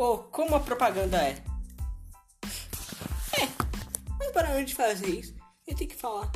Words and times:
Ou 0.00 0.16
como 0.16 0.56
a 0.56 0.60
propaganda 0.60 1.18
é. 1.18 1.32
É, 3.38 3.46
mas 4.18 4.30
para 4.32 4.54
antes 4.54 4.70
de 4.70 4.74
fazer 4.74 5.06
isso, 5.06 5.34
eu 5.66 5.76
tenho 5.76 5.90
que 5.90 5.96
falar 5.96 6.32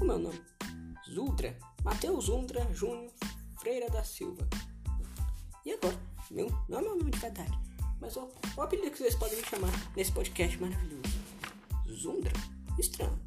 o 0.00 0.04
meu 0.06 0.18
nome. 0.18 0.42
Zundra, 1.12 1.58
Matheus 1.84 2.24
Zundra 2.24 2.66
Júnior 2.72 3.12
Freira 3.60 3.90
da 3.90 4.02
Silva. 4.02 4.48
E 5.66 5.72
agora, 5.72 6.00
meu, 6.30 6.48
não 6.70 6.78
é 6.78 6.80
meu 6.80 6.96
nome 6.96 7.10
de 7.10 7.18
verdade, 7.18 7.52
mas 8.00 8.16
o, 8.16 8.32
o 8.56 8.62
apelido 8.62 8.90
que 8.90 8.96
vocês 8.96 9.14
podem 9.14 9.36
me 9.36 9.44
chamar 9.44 9.72
nesse 9.94 10.12
podcast 10.12 10.58
maravilhoso. 10.58 11.18
Zundra? 11.92 12.32
Estranho. 12.78 13.20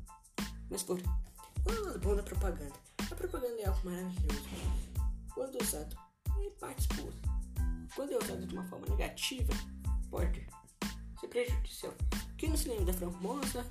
Mas 0.72 0.82
por. 0.82 1.00
Ah, 1.00 1.96
bom 2.00 2.16
da 2.16 2.24
propaganda. 2.24 2.74
A 3.12 3.14
propaganda 3.14 3.62
é 3.62 3.68
algo 3.68 3.82
maravilhoso. 3.84 4.50
Quando 5.32 5.62
usado 5.62 5.96
em 6.40 6.50
partes 6.54 6.88
boas. 6.88 7.29
Quando 7.96 8.14
é 8.14 8.18
usado 8.18 8.46
de 8.46 8.54
uma 8.54 8.66
forma 8.66 8.88
negativa, 8.88 9.54
pode 10.10 10.46
ser 11.20 11.28
prejudicial. 11.28 11.94
Quem 12.38 12.50
não 12.50 12.58
se 12.58 12.70
lembra 12.70 12.86
da 12.86 12.94
famosa 12.94 13.66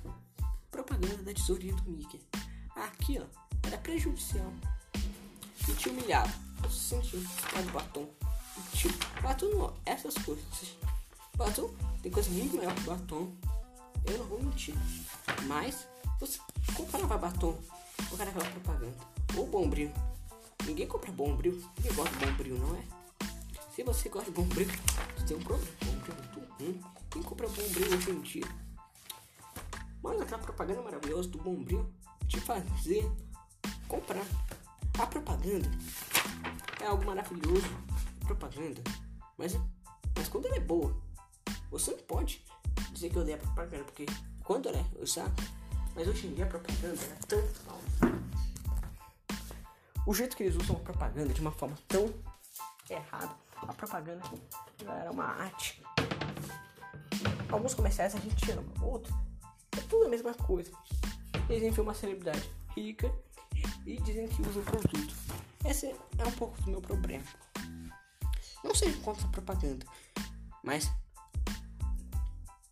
propaganda 0.69 1.17
da 1.23 1.33
tesourinha 1.33 1.75
do 1.75 1.89
Mickey? 1.89 2.21
Aqui, 2.75 3.19
ó, 3.19 3.25
era 3.67 3.77
prejudicial 3.77 4.53
e 5.67 5.73
te 5.73 5.89
humilhava. 5.89 6.31
Você 6.61 6.95
sentiu 6.95 7.19
do 7.19 7.71
batom. 7.71 8.09
E 8.57 8.77
tio, 8.77 8.91
batom 9.21 9.49
não, 9.49 9.73
essas 9.85 10.13
coisas. 10.15 10.77
Batom 11.35 11.73
tem 12.01 12.11
coisa 12.11 12.29
muito 12.31 12.57
maior 12.57 12.75
que 12.75 12.81
batom. 12.81 13.33
Eu 14.05 14.17
não 14.17 14.25
vou 14.25 14.41
mentir. 14.43 14.75
Mas 15.47 15.87
você 16.19 16.39
comprava 16.75 17.17
batom 17.17 17.57
causa 18.09 18.25
daquela 18.25 18.49
propaganda. 18.51 18.97
Ou 19.37 19.47
bombril. 19.47 19.91
Ninguém 20.65 20.87
compra 20.87 21.11
bombril. 21.11 21.63
Ninguém 21.77 21.93
gosta 21.93 22.15
de 22.17 22.25
bombril, 22.25 22.57
não 22.57 22.75
é? 22.75 22.98
Se 23.79 23.83
você 23.83 24.09
gosta 24.09 24.29
de 24.29 24.35
bombril, 24.35 24.67
você 25.15 25.25
tem 25.25 25.37
um 25.37 25.41
problema. 25.41 25.71
Bombril 25.85 26.13
é 26.13 26.35
muito 26.35 26.53
ruim. 26.53 26.81
Quem 27.09 27.23
compra 27.23 27.47
bombril 27.47 27.95
hoje 27.95 28.11
em 28.11 28.19
dia? 28.19 28.45
Mas 30.03 30.19
aquela 30.19 30.41
propaganda 30.41 30.81
maravilhosa 30.81 31.29
do 31.29 31.37
bombril 31.37 31.89
te 32.27 32.41
fazer 32.41 33.09
comprar. 33.87 34.25
A 35.01 35.07
propaganda 35.07 35.71
é 36.81 36.87
algo 36.87 37.05
maravilhoso. 37.05 37.69
Propaganda. 38.27 38.83
Mas, 39.37 39.57
mas 40.13 40.27
quando 40.27 40.47
ela 40.47 40.57
é 40.57 40.59
boa, 40.59 40.93
você 41.71 41.91
não 41.91 41.99
pode 41.99 42.43
dizer 42.91 43.09
que 43.09 43.15
eu 43.15 43.21
odeio 43.21 43.37
a 43.37 43.39
propaganda, 43.39 43.85
porque 43.85 44.05
quando 44.43 44.67
ela 44.67 44.77
é 44.77 45.01
usada, 45.01 45.41
mas 45.95 46.05
hoje 46.05 46.27
em 46.27 46.33
dia 46.33 46.43
a 46.43 46.49
propaganda 46.49 47.01
é 47.01 47.25
tão 47.25 47.41
falsa. 47.47 48.21
O 50.05 50.13
jeito 50.13 50.35
que 50.35 50.43
eles 50.43 50.57
usam 50.57 50.75
a 50.75 50.79
propaganda 50.79 51.33
de 51.33 51.39
uma 51.39 51.51
forma 51.53 51.77
tão 51.87 52.13
errada, 52.89 53.33
a 53.67 53.73
propaganda 53.73 54.23
era 55.01 55.11
uma 55.11 55.25
arte. 55.25 55.81
Alguns 57.51 57.73
comerciais 57.73 58.15
a 58.15 58.19
gente 58.19 58.51
ama, 58.51 58.63
outro 58.81 59.13
é 59.77 59.81
tudo 59.81 60.05
a 60.05 60.09
mesma 60.09 60.33
coisa. 60.33 60.71
Eles 61.49 61.63
enfiam 61.63 61.83
uma 61.83 61.93
celebridade 61.93 62.49
rica 62.75 63.11
e 63.85 63.99
dizem 64.01 64.27
que 64.27 64.41
usa 64.41 64.59
o 64.59 64.63
produto. 64.63 65.15
Esse 65.65 65.87
é 66.17 66.25
um 66.25 66.31
pouco 66.31 66.61
do 66.61 66.71
meu 66.71 66.81
problema. 66.81 67.25
Não 68.63 68.75
seja 68.75 68.97
contra 68.99 69.25
a 69.25 69.29
propaganda, 69.29 69.85
mas 70.63 70.91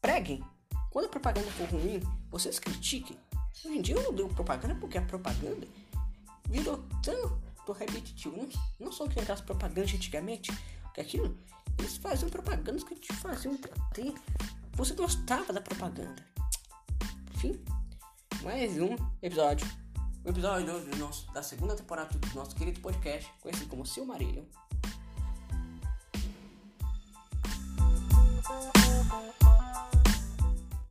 preguem. 0.02 0.44
Quando 0.92 1.06
a 1.06 1.10
propaganda 1.10 1.50
for 1.52 1.70
ruim, 1.70 2.02
vocês 2.30 2.60
critiquem. 2.60 3.18
Hoje 3.66 3.78
em 3.78 3.82
dia 3.82 3.96
eu 3.96 4.04
não 4.04 4.14
dou 4.14 4.30
propaganda 4.30 4.76
porque 4.76 4.98
a 4.98 5.02
propaganda 5.02 5.68
virou 6.48 6.84
tão 7.04 7.42
repetitivo. 7.74 8.38
Não, 8.38 8.50
não 8.80 8.92
só 8.92 9.08
que 9.08 9.20
aquelas 9.20 9.42
propagandas 9.42 9.94
antigamente, 9.94 10.52
que 10.94 11.02
aquilo, 11.02 11.38
eles 11.78 11.98
faziam 11.98 12.30
propagandas 12.30 12.84
que 12.84 12.96
te 12.96 13.14
faziam 13.14 13.54
entreter. 13.54 14.14
Você 14.74 14.94
gostava 14.94 15.52
da 15.52 15.62
propaganda. 15.62 16.24
Enfim, 17.36 17.60
mais 18.44 18.78
um 18.80 18.96
episódio. 19.22 19.68
O 20.24 20.30
episódio 20.30 20.80
do 20.82 20.98
nosso, 20.98 21.32
da 21.32 21.42
segunda 21.42 21.76
temporada 21.76 22.18
do 22.18 22.36
nosso 22.36 22.56
querido 22.56 22.80
podcast, 22.82 23.32
conhecido 23.42 23.70
como 23.70 23.86
Silmarillion. 23.86 24.44